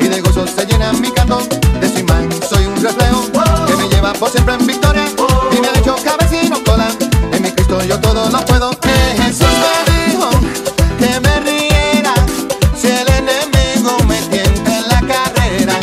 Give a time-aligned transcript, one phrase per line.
[0.00, 1.38] y de gozo se llena mi canto.
[1.80, 3.30] De su imán soy un reflejo
[3.66, 5.04] que me lleva por siempre en victoria
[5.56, 6.88] y me ha hecho cabecino cola.
[7.32, 8.70] En mi Cristo yo todo lo puedo.
[9.16, 10.28] Jesús me dijo
[10.98, 12.14] que me riera
[12.76, 15.78] si el enemigo me tienta en la carrera.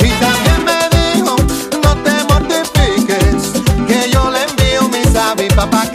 [0.00, 1.36] Y también me dijo
[1.82, 5.90] no te mortifiques que yo le envío mis avispas para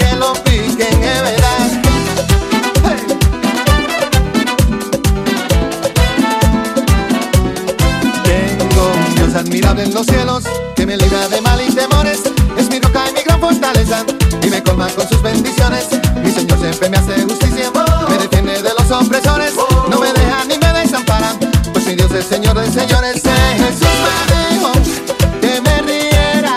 [11.10, 12.22] de mal y temores.
[12.56, 14.06] Es mi roca y mi gran fortaleza
[14.44, 15.88] y me colma con sus bendiciones.
[16.24, 17.72] Mi Señor siempre me hace justicia,
[18.08, 19.54] me defiende de los opresores.
[19.90, 21.36] No me deja ni me desampara,
[21.74, 23.26] pues mi Dios es Señor de señores.
[23.26, 23.88] Eh, Jesús
[24.30, 24.72] me dijo
[25.42, 26.56] que me riera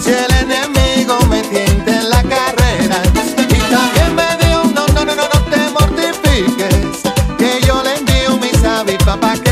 [0.00, 3.02] si el enemigo me tienta en la carrera.
[3.48, 7.02] Y también me dijo, no, no, no, no, no te mortifiques,
[7.38, 9.49] que yo le envío mis avispas que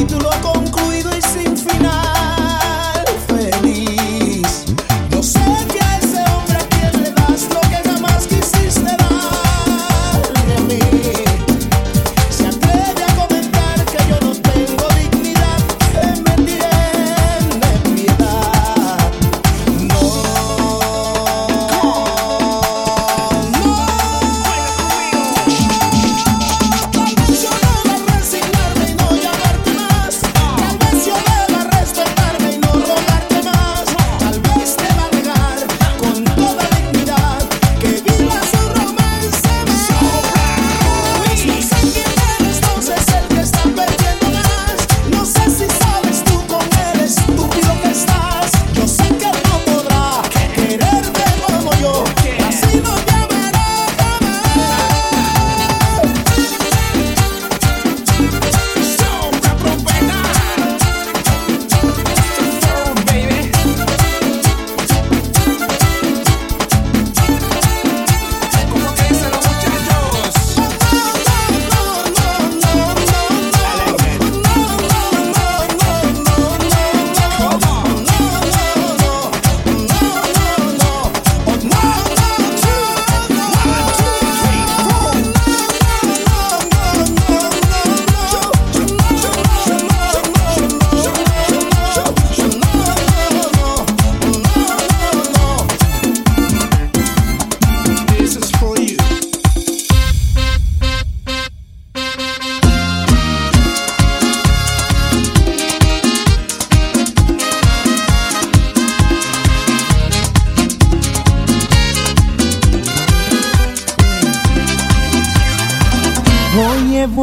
[0.00, 0.30] y tú lo.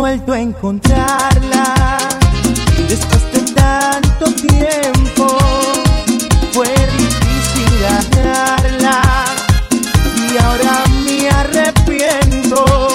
[0.08, 1.98] vuelto a encontrarla
[2.88, 5.28] después de tanto tiempo.
[6.54, 9.02] Fue difícil ganarla
[10.32, 12.88] y ahora me arrepiento.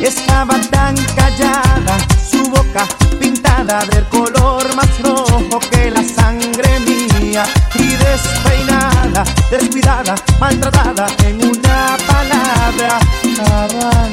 [0.00, 1.98] Estaba tan callada,
[2.30, 2.86] su boca
[3.20, 7.44] pintada del color más rojo que la sangre mía
[7.74, 12.98] y despeinada, descuidada, maltratada en una palabra
[13.60, 14.12] abandonada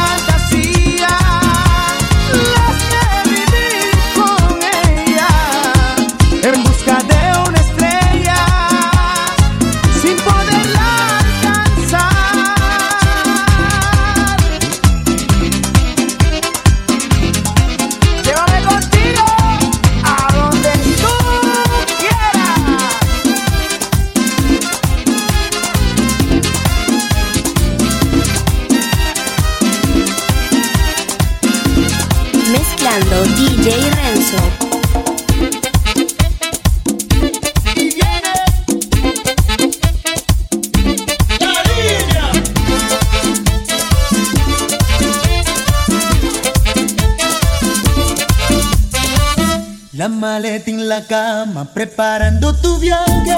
[51.73, 53.35] Preparando tu viaje.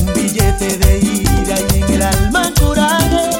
[0.00, 3.30] Un billete de ida y en el alma coraje.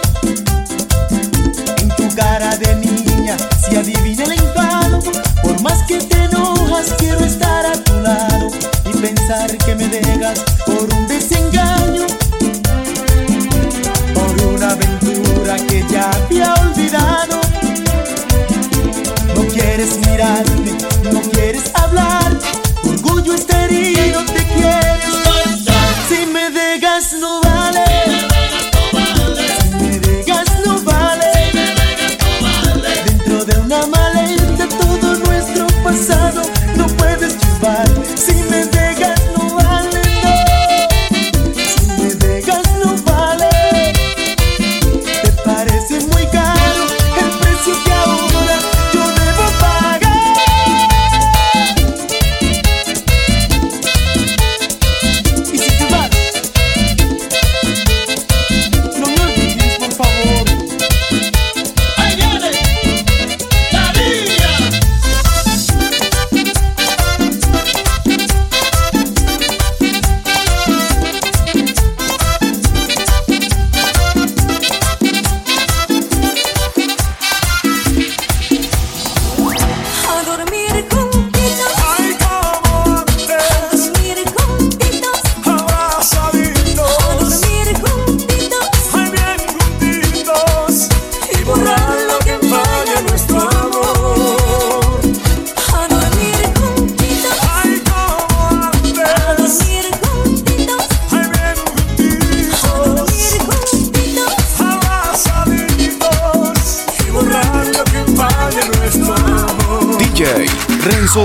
[1.79, 5.01] En tu cara de niña se adivina el enfado.
[5.43, 8.49] Por más que te enojas, quiero estar a tu lado
[8.93, 12.07] y pensar que me dejas por un desengaño.
[14.13, 16.72] Por una aventura que ya había olvidado.
[19.83, 20.79] Quieres mirarme,
[21.13, 22.62] no quieres hablar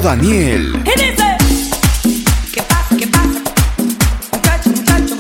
[0.08, 0.82] Daniel.
[0.86, 1.38] Y dice...
[2.54, 2.96] ¿Qué pasa?
[2.98, 3.42] ¿Qué pasa?
[4.32, 5.18] Muchacho, muchacho.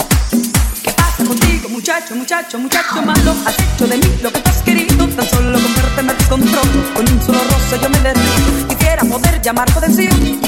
[0.81, 1.67] ¿Qué pasa contigo?
[1.67, 3.35] Muchacho, muchacho, muchacho malo.
[3.45, 5.05] Has hecho de mí lo que tú has querido.
[5.09, 6.93] Tan solo con verte me descontrolo.
[6.95, 8.67] Con un solo roce yo me derrito.
[8.69, 10.46] Quisiera poder llamar atención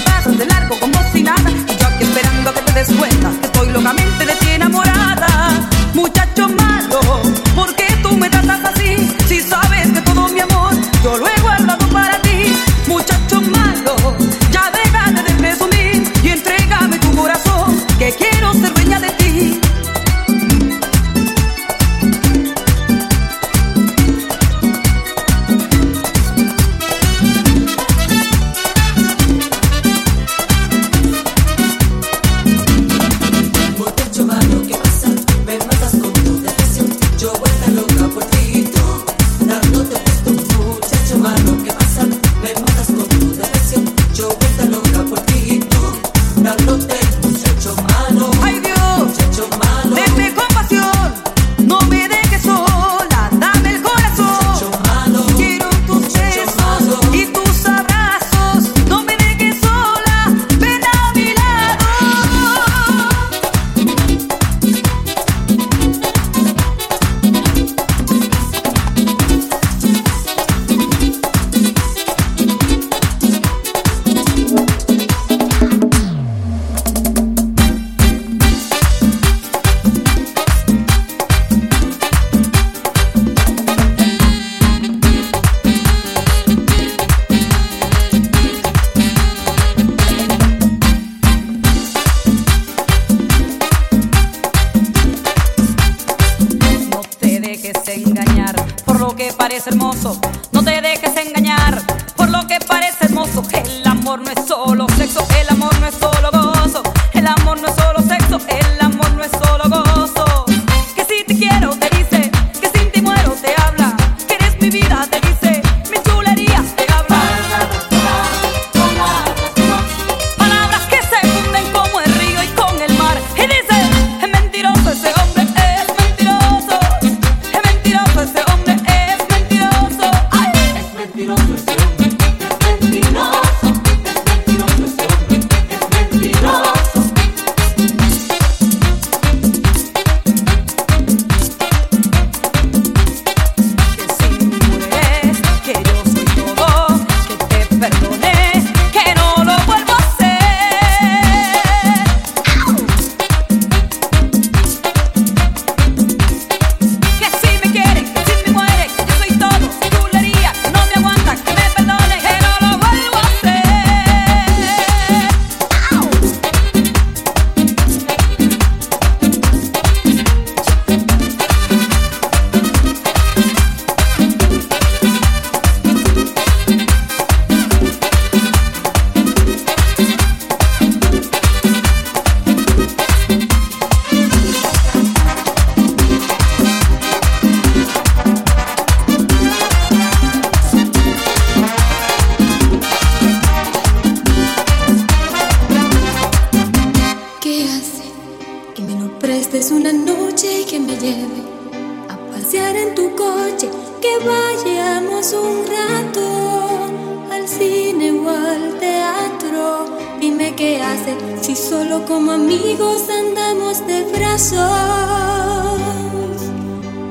[212.08, 214.60] como amigos andamos de brazos.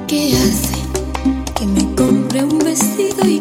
[0.06, 0.78] ¿Qué hace
[1.54, 3.37] que me compre un vestido y